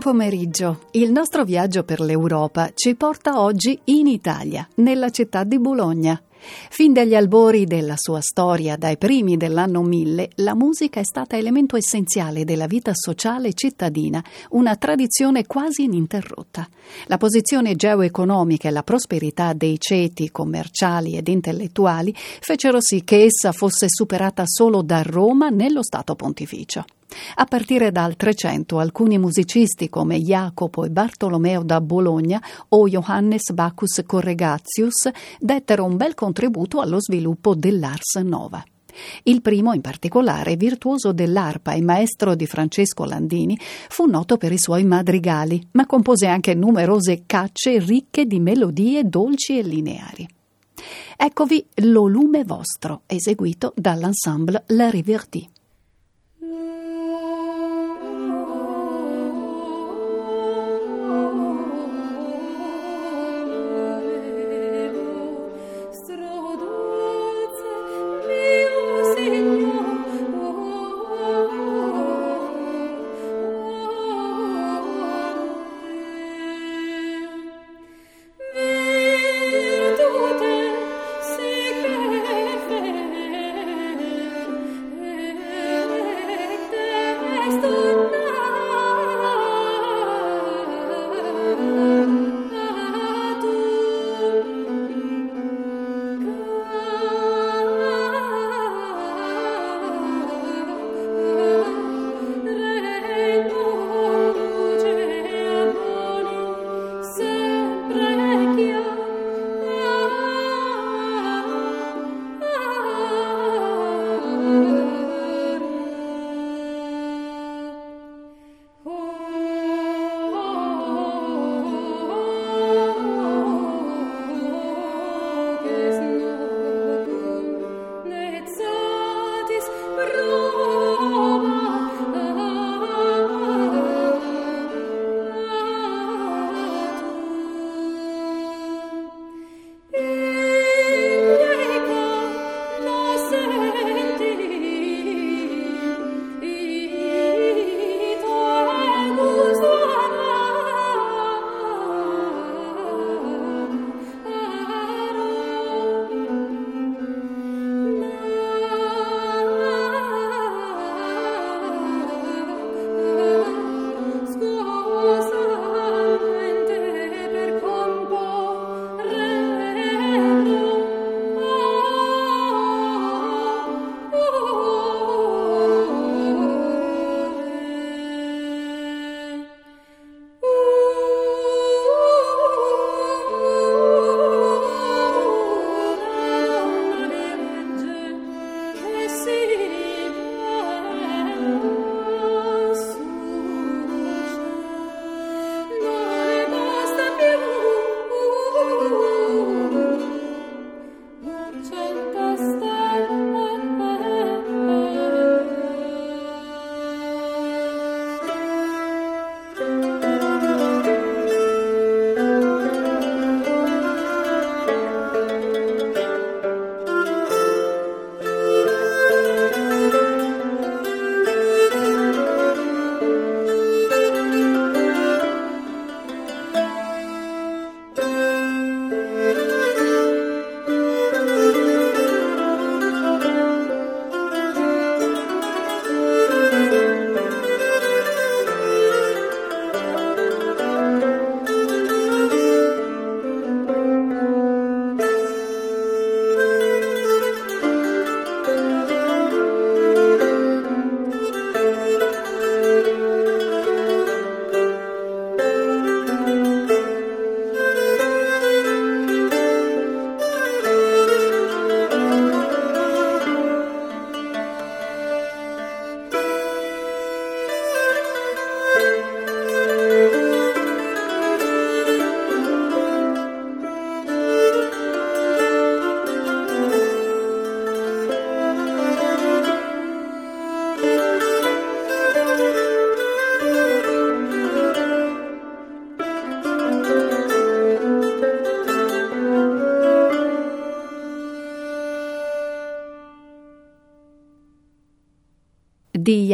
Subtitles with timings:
[0.00, 0.88] Pomeriggio.
[0.92, 6.20] Il nostro viaggio per l'Europa ci porta oggi in Italia, nella città di Bologna.
[6.70, 11.76] Fin dagli albori della sua storia, dai primi dell'anno 1000, la musica è stata elemento
[11.76, 16.66] essenziale della vita sociale cittadina, una tradizione quasi ininterrotta.
[17.06, 23.52] La posizione geoeconomica e la prosperità dei ceti commerciali ed intellettuali fecero sì che essa
[23.52, 26.84] fosse superata solo da Roma nello Stato Pontificio.
[27.36, 34.02] A partire dal Trecento alcuni musicisti come Jacopo e Bartolomeo da Bologna o Johannes Bacchus
[34.06, 35.08] Corregatius
[35.38, 38.62] dettero un bel contributo allo sviluppo dell'Ars Nova.
[39.24, 43.58] Il primo, in particolare, virtuoso dell'arpa e maestro di Francesco Landini,
[43.88, 49.58] fu noto per i suoi madrigali, ma compose anche numerose cacce ricche di melodie dolci
[49.58, 50.28] e lineari.
[51.16, 55.48] Eccovi Lo lume vostro, eseguito dall'ensemble La Rivertie.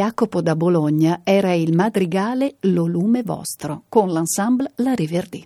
[0.07, 5.45] Jacopo da Bologna era il madrigale Lo lume vostro con l'ensemble La Riverdì.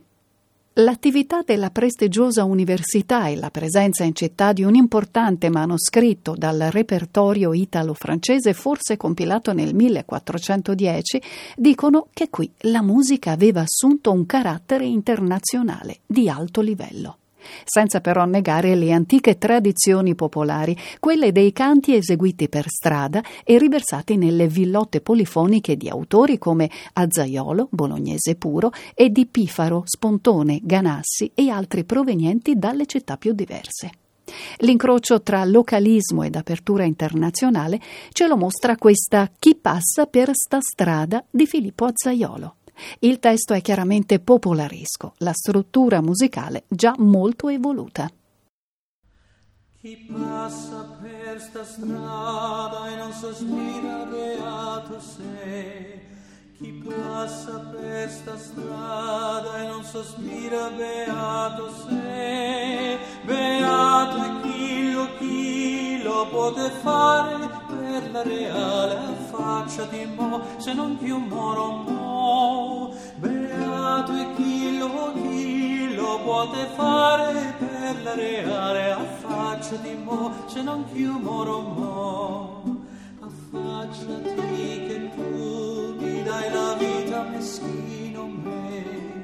[0.73, 7.53] L'attività della prestigiosa università e la presenza in città di un importante manoscritto dal repertorio
[7.53, 11.21] italo-francese, forse compilato nel 1410,
[11.55, 17.15] dicono che qui la musica aveva assunto un carattere internazionale di alto livello
[17.63, 24.17] senza però negare le antiche tradizioni popolari, quelle dei canti eseguiti per strada e riversati
[24.17, 31.49] nelle villotte polifoniche di autori come Azzaiolo, bolognese puro, e di Pifaro, Spontone, Ganassi e
[31.49, 33.91] altri provenienti dalle città più diverse.
[34.57, 37.79] L'incrocio tra localismo ed apertura internazionale
[38.11, 42.55] ce lo mostra questa Chi passa per sta strada di Filippo Azzaiolo.
[42.99, 48.09] Il testo è chiaramente popolaresco, la struttura musicale già molto evoluta.
[49.79, 56.10] Chi passa per sta strada e non sospira beato sei.
[56.61, 62.99] Chi passa per sta strada e non sospira beato sei.
[63.23, 70.73] Beato è chi lo, chi lo pote fare per la reale faccia di mo, se
[70.73, 72.93] non più moro mo.
[73.15, 80.61] Beato è chi lo, chi lo pote fare per la reale faccia di mo, se
[80.61, 82.85] non più moro mo.
[83.19, 85.70] Affacciati che tu
[86.49, 89.21] la vita meschino me,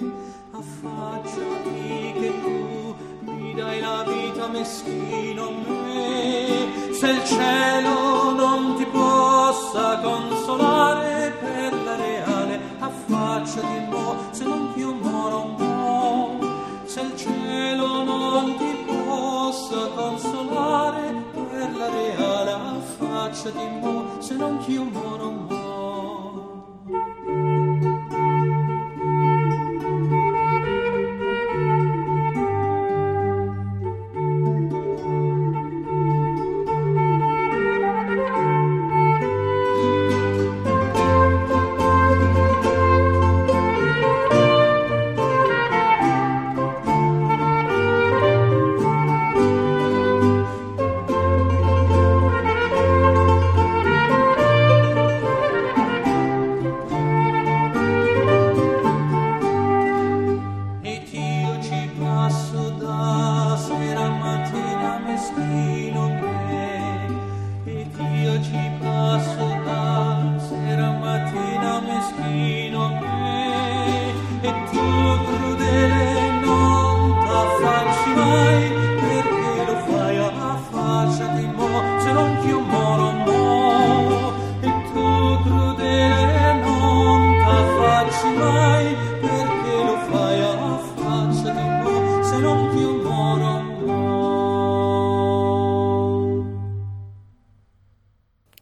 [0.51, 9.99] affacciati che tu mi dai la vita meschino me, se il cielo non ti possa
[9.99, 13.85] consolare per la reale, affacciati
[14.31, 16.39] se non più moro mo,
[16.85, 23.59] se il cielo non ti possa consolare per la reale, affacciati
[24.19, 25.66] se non più moro mo.
[26.87, 27.66] Música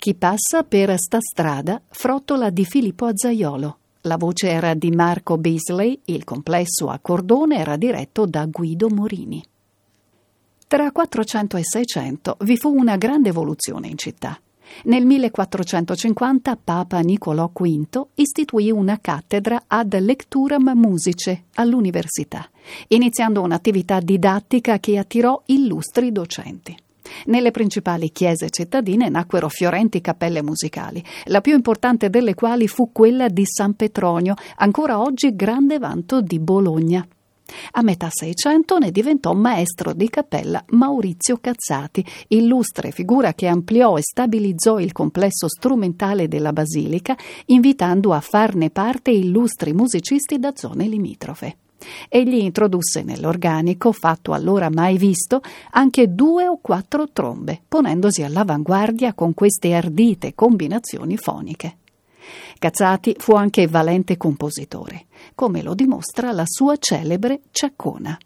[0.06, 3.78] Chi passa per sta strada, frottola di Filippo Azzaiolo.
[4.02, 9.44] La voce era di Marco Beasley, il complesso a cordone era diretto da Guido Morini.
[10.68, 14.40] Tra 400 e 600 vi fu una grande evoluzione in città.
[14.84, 22.48] Nel 1450 Papa Nicolò V istituì una cattedra ad lecturam musice all'università,
[22.90, 26.78] iniziando un'attività didattica che attirò illustri docenti.
[27.26, 33.28] Nelle principali chiese cittadine nacquero fiorenti cappelle musicali, la più importante delle quali fu quella
[33.28, 37.08] di San Petronio, ancora oggi grande vanto di Bologna.
[37.72, 44.02] A metà Seicento ne diventò maestro di cappella Maurizio Cazzati, illustre figura che ampliò e
[44.02, 47.16] stabilizzò il complesso strumentale della basilica,
[47.48, 51.58] invitando a farne parte illustri musicisti da zone limitrofe.
[52.10, 55.42] Egli introdusse nell'organico, fatto allora mai visto,
[55.72, 61.78] anche due o quattro trombe, ponendosi all'avanguardia con queste ardite combinazioni foniche.
[62.58, 65.06] Cazzati fu anche valente compositore,
[65.36, 68.18] come lo dimostra la sua celebre Ciaccona.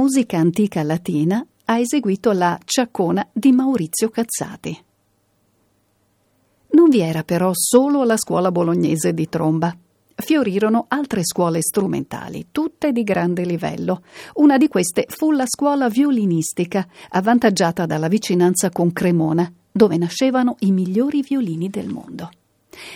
[0.00, 4.84] Musica antica latina, ha eseguito la Ciaccona di Maurizio Cazzati.
[6.70, 9.76] Non vi era però solo la scuola bolognese di tromba.
[10.14, 14.00] Fiorirono altre scuole strumentali, tutte di grande livello.
[14.36, 20.72] Una di queste fu la scuola violinistica, avvantaggiata dalla vicinanza con Cremona, dove nascevano i
[20.72, 22.30] migliori violini del mondo.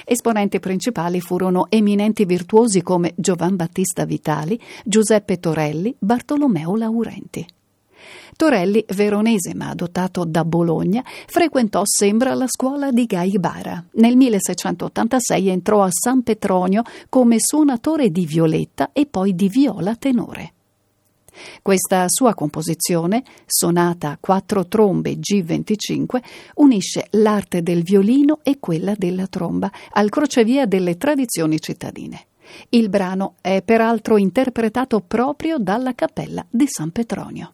[0.05, 7.47] Esponenti principali furono eminenti virtuosi come Giovan Battista Vitali, Giuseppe Torelli, Bartolomeo Laurenti.
[8.37, 13.83] Torelli, veronese ma adottato da Bologna, frequentò sembra la scuola di Gai Bara.
[13.93, 20.54] Nel 1686 entrò a San Petronio come suonatore di violetta e poi di viola tenore.
[21.63, 26.23] Questa sua composizione, sonata a quattro trombe G25,
[26.57, 32.27] unisce l'arte del violino e quella della tromba al crocevia delle tradizioni cittadine.
[32.71, 37.53] Il brano è peraltro interpretato proprio dalla cappella di San Petronio.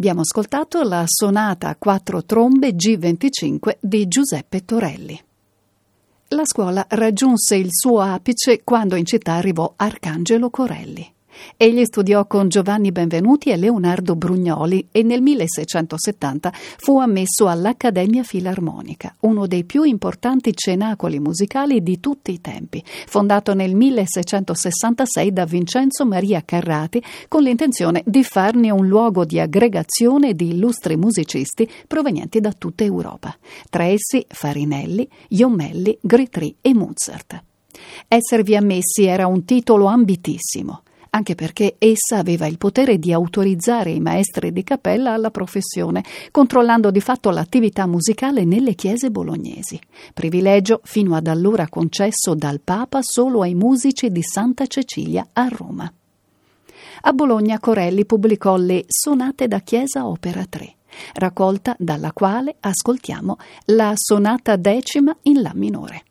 [0.00, 5.22] Abbiamo ascoltato la sonata a quattro trombe G25 di Giuseppe Torelli.
[6.28, 11.06] La scuola raggiunse il suo apice quando in città arrivò Arcangelo Corelli.
[11.56, 19.14] Egli studiò con Giovanni Benvenuti e Leonardo Brugnoli e nel 1670 fu ammesso all'Accademia Filarmonica,
[19.20, 26.06] uno dei più importanti cenacoli musicali di tutti i tempi, fondato nel 1666 da Vincenzo
[26.06, 32.52] Maria Carrati con l'intenzione di farne un luogo di aggregazione di illustri musicisti provenienti da
[32.52, 33.36] tutta Europa.
[33.68, 37.42] Tra essi Farinelli, Iomelli, Gritry e Mozart.
[38.08, 44.00] Esservi ammessi era un titolo ambitissimo anche perché essa aveva il potere di autorizzare i
[44.00, 49.78] maestri di cappella alla professione, controllando di fatto l'attività musicale nelle chiese bolognesi,
[50.14, 55.92] privilegio fino ad allora concesso dal Papa solo ai musici di Santa Cecilia a Roma.
[57.02, 60.74] A Bologna Corelli pubblicò le Sonate da Chiesa Opera 3,
[61.14, 66.04] raccolta dalla quale ascoltiamo la sonata decima in La minore.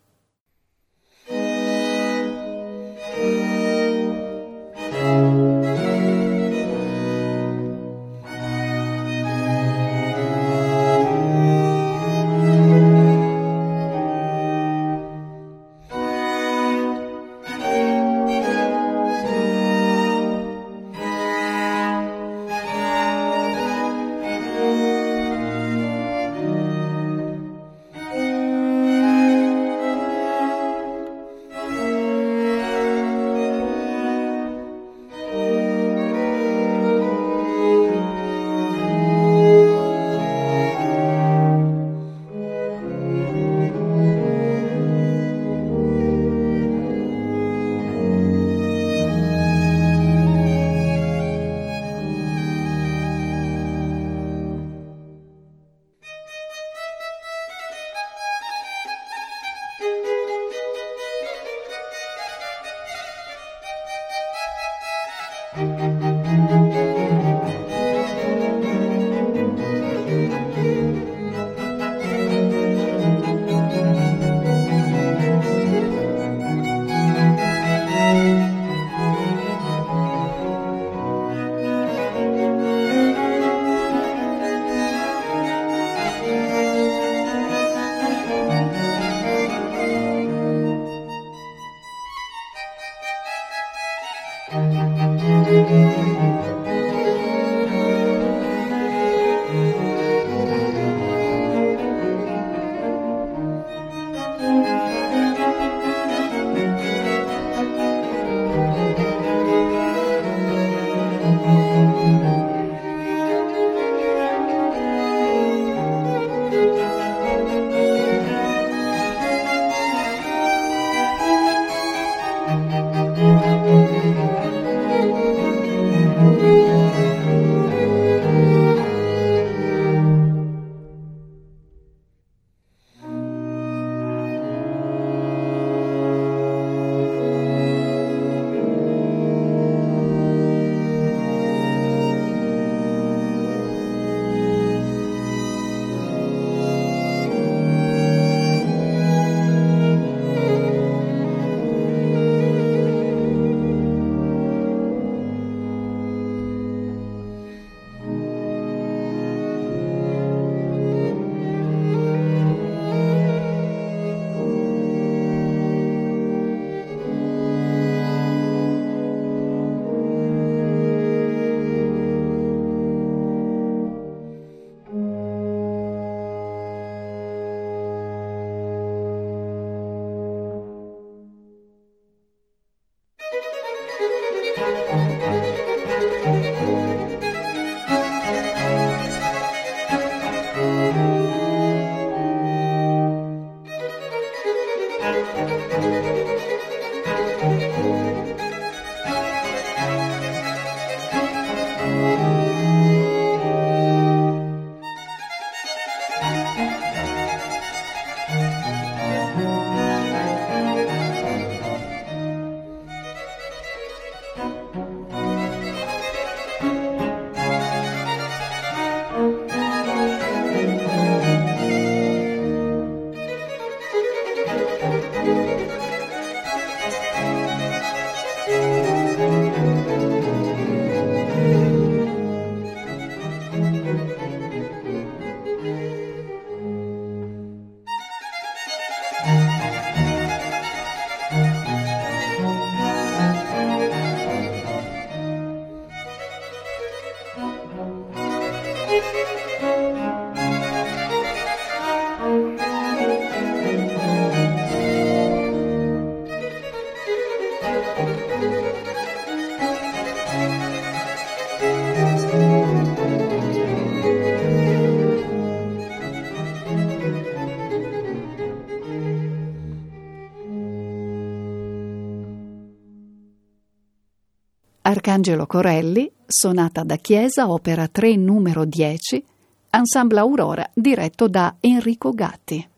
[274.90, 279.24] Arcangelo Corelli, sonata da chiesa, opera 3 numero 10,
[279.70, 282.68] Ensemble Aurora diretto da Enrico Gatti.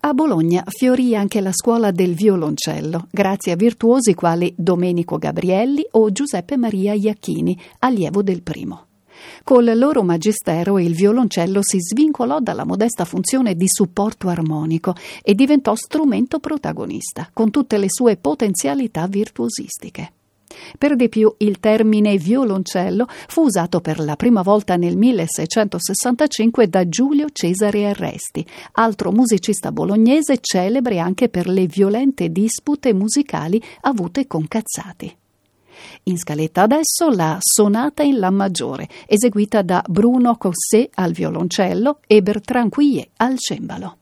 [0.00, 6.10] A Bologna fiorì anche la scuola del violoncello, grazie a virtuosi quali Domenico Gabrielli o
[6.10, 8.86] Giuseppe Maria Iacchini, allievo del primo.
[9.44, 14.92] Col loro magistero il violoncello si svincolò dalla modesta funzione di supporto armonico
[15.22, 20.10] e diventò strumento protagonista, con tutte le sue potenzialità virtuosistiche.
[20.78, 26.88] Per di più il termine violoncello fu usato per la prima volta nel 1665 da
[26.88, 34.46] Giulio Cesare Arresti, altro musicista bolognese celebre anche per le violente dispute musicali avute con
[34.46, 35.16] Cazzati.
[36.04, 42.22] In scaletta adesso la Sonata in La maggiore, eseguita da Bruno Cossé al violoncello e
[42.22, 43.98] Bertrand Quillet al cembalo.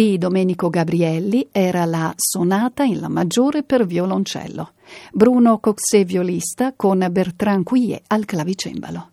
[0.00, 4.70] Di Domenico Gabrielli era la sonata in la maggiore per violoncello.
[5.12, 9.10] Bruno Coxé violista con Bertrand Quillet al clavicembalo.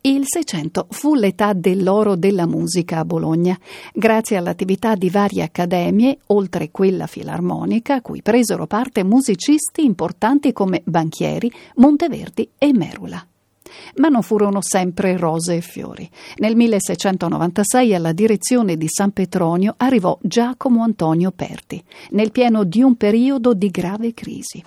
[0.00, 3.56] Il Seicento fu l'età dell'oro della musica a Bologna,
[3.92, 10.82] grazie all'attività di varie accademie, oltre quella filarmonica, a cui presero parte musicisti importanti come
[10.84, 13.24] Banchieri, Monteverdi e Merula.
[13.96, 16.08] Ma non furono sempre rose e fiori.
[16.36, 22.96] Nel 1696 alla direzione di San Petronio arrivò Giacomo Antonio Perti, nel pieno di un
[22.96, 24.62] periodo di grave crisi.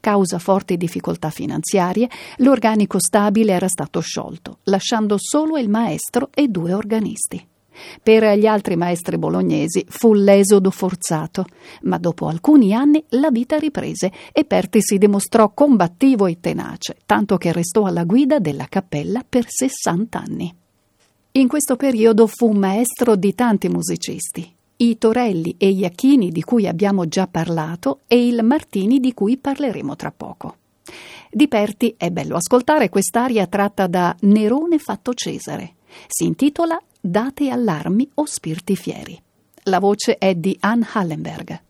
[0.00, 6.72] Causa forti difficoltà finanziarie, l'organico stabile era stato sciolto, lasciando solo il maestro e due
[6.72, 7.46] organisti.
[8.02, 11.46] Per gli altri maestri bolognesi fu l'esodo forzato,
[11.82, 17.36] ma dopo alcuni anni la vita riprese e Perti si dimostrò combattivo e tenace, tanto
[17.36, 20.54] che restò alla guida della cappella per 60 anni.
[21.32, 26.66] In questo periodo fu maestro di tanti musicisti, i Torelli e gli Acchini di cui
[26.68, 30.56] abbiamo già parlato e il Martini di cui parleremo tra poco.
[31.30, 35.74] Di Perti è bello ascoltare quest'aria tratta da Nerone fatto Cesare.
[36.06, 39.20] Si intitola Date allarmi o spiriti fieri.
[39.64, 41.60] La voce è di Ann Hallenberg.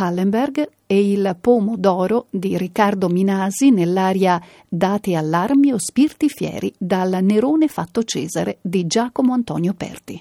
[0.00, 7.66] Hallenberg e il Pomodoro di Riccardo Minasi nell'aria Date allarmi o spirti fieri dal Nerone
[7.66, 10.20] fatto Cesare di Giacomo Antonio Perti.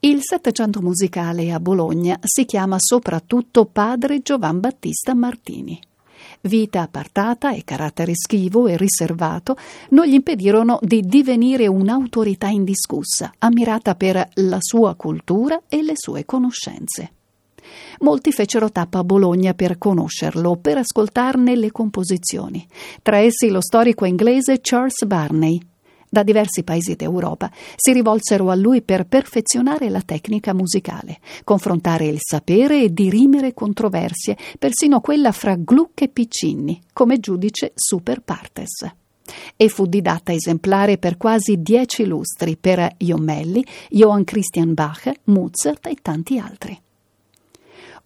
[0.00, 5.78] Il Settecento musicale a Bologna si chiama soprattutto Padre Giovan Battista Martini.
[6.42, 9.56] Vita appartata e carattere schivo e riservato
[9.90, 16.24] non gli impedirono di divenire un'autorità indiscussa, ammirata per la sua cultura e le sue
[16.24, 17.12] conoscenze.
[18.00, 22.66] Molti fecero tappa a Bologna per conoscerlo, per ascoltarne le composizioni.
[23.02, 25.60] Tra essi lo storico inglese Charles Barney,
[26.12, 32.18] da diversi paesi d'Europa si rivolsero a lui per perfezionare la tecnica musicale, confrontare il
[32.18, 38.84] sapere e dirimere controversie, persino quella fra Gluck e Piccinni, come giudice super partes.
[39.56, 45.96] E fu didatta esemplare per quasi dieci lustri per Jomelli, Johann Christian Bach, Mozart e
[46.02, 46.76] tanti altri.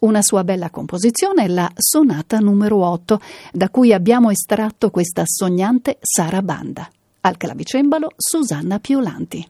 [0.01, 3.21] Una sua bella composizione è la Sonata numero 8,
[3.53, 6.89] da cui abbiamo estratto questa sognante sarabanda.
[7.21, 9.49] Al clavicembalo Susanna Piolanti.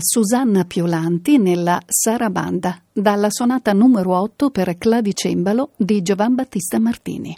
[0.00, 7.36] Susanna Piolanti nella Sarabanda, dalla sonata numero 8 per clavicembalo di Giovan Battista Martini.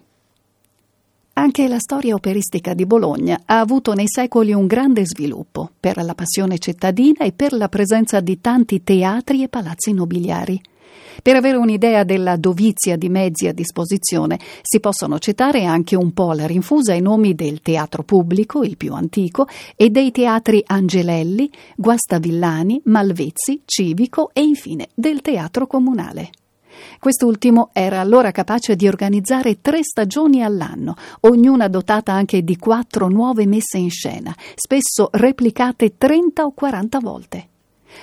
[1.34, 6.14] Anche la storia operistica di Bologna ha avuto nei secoli un grande sviluppo per la
[6.14, 10.60] passione cittadina e per la presenza di tanti teatri e palazzi nobiliari.
[11.22, 16.32] Per avere un'idea della dovizia di mezzi a disposizione si possono citare anche un po'
[16.32, 22.80] la rinfusa i nomi del teatro pubblico, il più antico, e dei teatri Angelelli, Guastavillani,
[22.84, 26.30] Malvezzi, Civico e infine del teatro comunale.
[26.98, 33.46] Quest'ultimo era allora capace di organizzare tre stagioni all'anno, ognuna dotata anche di quattro nuove
[33.46, 37.48] messe in scena, spesso replicate 30 o 40 volte.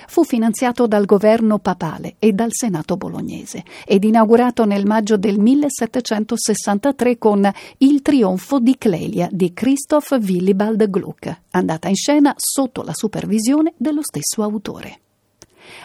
[0.06, 7.18] Fu finanziato dal governo papale e dal Senato bolognese ed inaugurato nel maggio del 1763
[7.18, 13.74] con Il trionfo di Clelia di Christoph Willibald Gluck, andata in scena sotto la supervisione
[13.76, 15.00] dello stesso autore.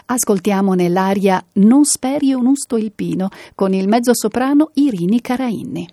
[0.06, 5.88] Ascoltiamo nell'aria Non speri un usto il pino con il mezzosoprano Irini Carainni.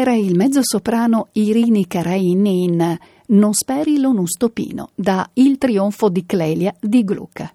[0.00, 7.04] Era il mezzosoprano Irini Karaini in Non speri l'onustopino da Il trionfo di Clelia di
[7.04, 7.46] Gluck.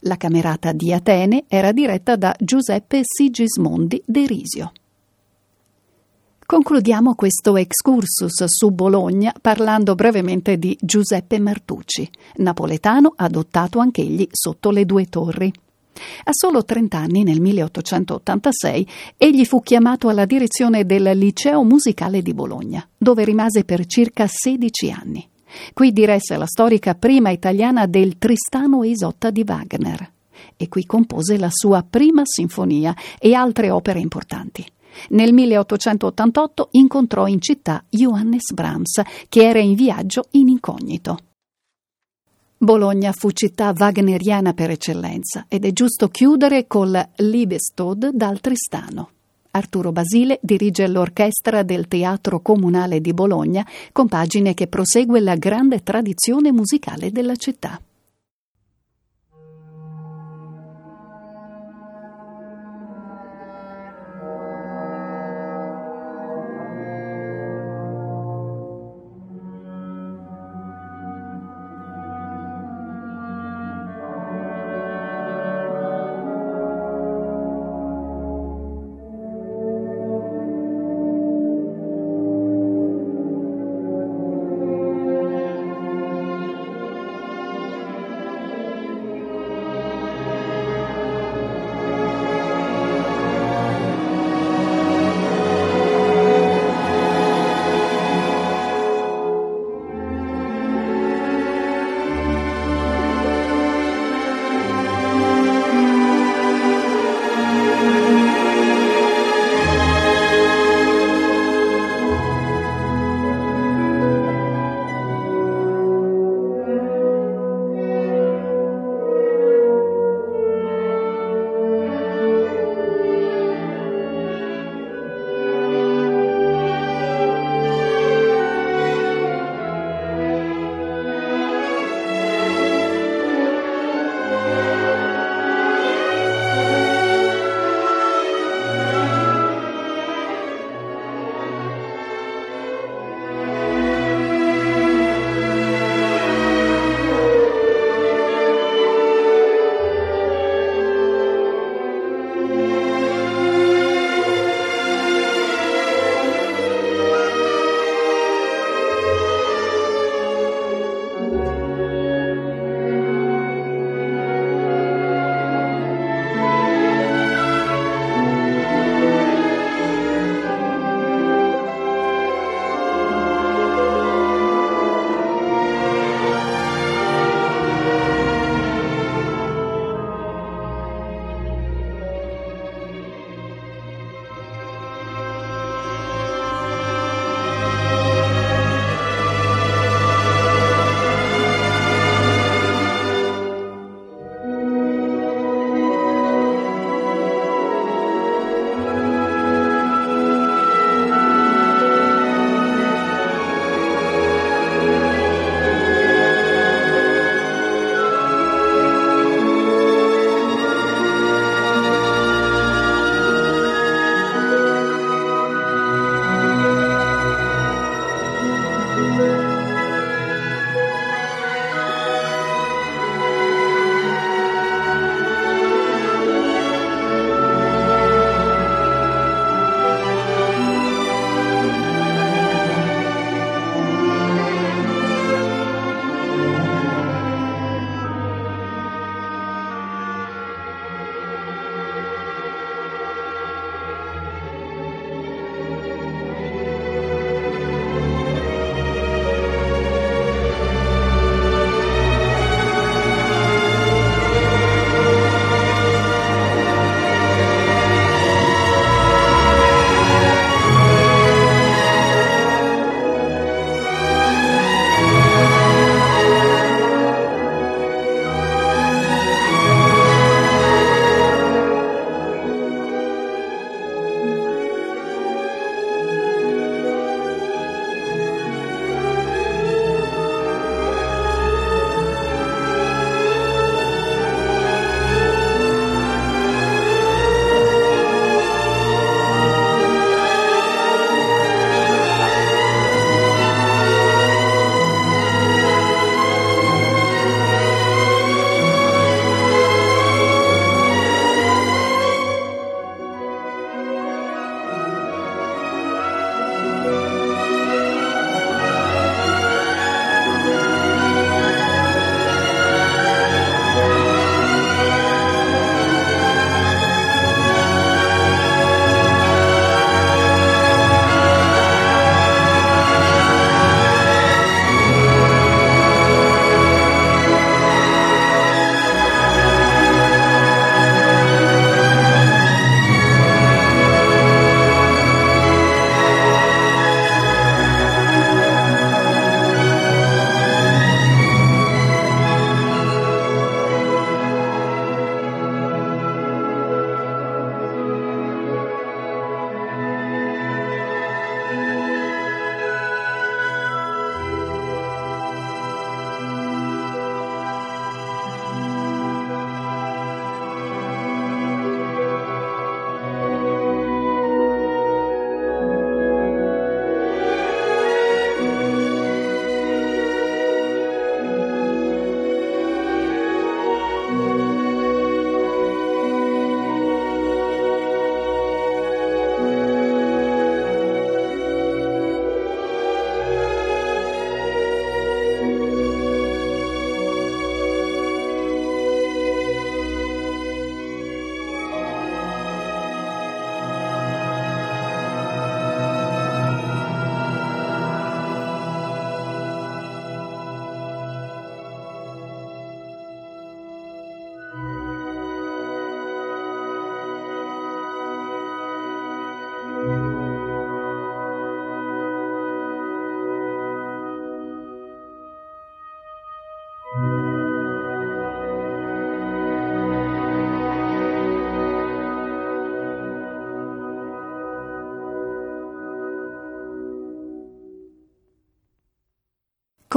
[0.00, 4.72] La camerata di Atene era diretta da Giuseppe Sigismondi de Risio.
[6.44, 14.84] Concludiamo questo excursus su Bologna parlando brevemente di Giuseppe Martucci, napoletano adottato anch'egli sotto le
[14.84, 15.50] due torri.
[16.24, 22.34] A solo 30 anni, nel 1886, egli fu chiamato alla direzione del Liceo Musicale di
[22.34, 25.28] Bologna, dove rimase per circa 16 anni.
[25.72, 30.14] Qui diresse la storica prima italiana del Tristano e Isotta di Wagner
[30.56, 34.64] e qui compose la sua prima sinfonia e altre opere importanti.
[35.10, 41.18] Nel 1888 incontrò in città Johannes Brahms, che era in viaggio in incognito.
[42.58, 49.10] Bologna fu città wagneriana per eccellenza ed è giusto chiudere col Liebestod dal Tristano.
[49.50, 55.82] Arturo Basile dirige l'orchestra del Teatro Comunale di Bologna, con pagine che prosegue la grande
[55.82, 57.78] tradizione musicale della città.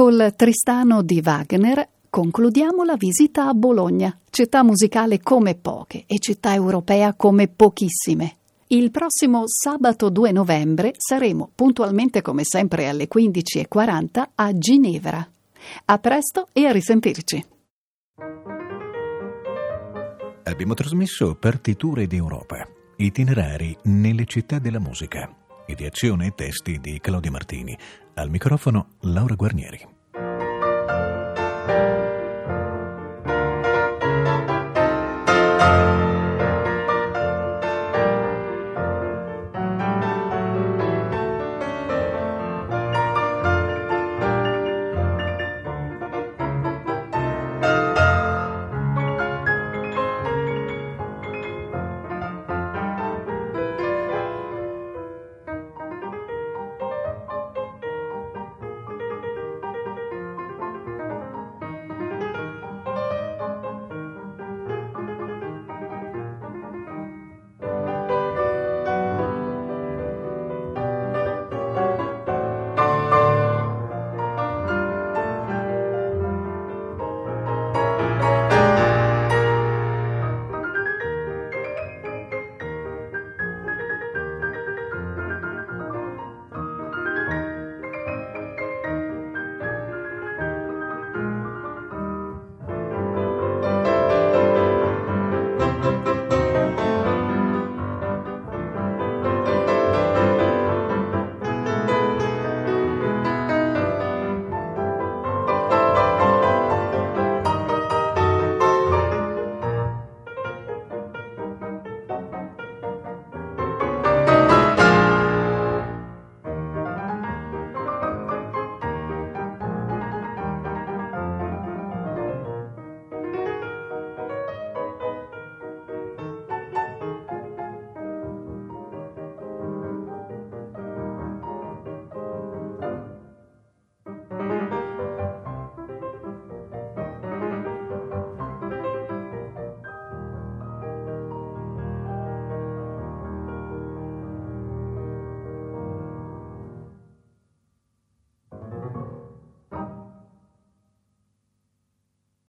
[0.00, 6.54] Col Tristano di Wagner concludiamo la visita a Bologna, città musicale come poche e città
[6.54, 8.36] europea come pochissime.
[8.68, 15.30] Il prossimo sabato 2 novembre saremo puntualmente come sempre alle 15.40 a Ginevra.
[15.84, 17.44] A presto e a risentirci.
[20.44, 25.30] Abbiamo trasmesso Partiture d'Europa, itinerari nelle città della musica,
[25.66, 27.76] ideazione e testi di Claudia Martini.
[28.20, 29.99] Al microfono Laura Guarnieri.